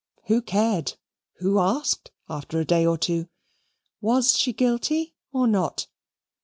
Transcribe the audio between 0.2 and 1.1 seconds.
Who cared!